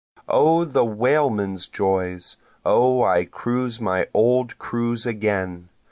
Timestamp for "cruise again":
4.57-5.69